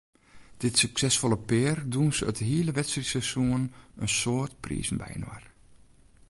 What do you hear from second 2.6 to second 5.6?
wedstriidseizoen in soad prizen byinoar.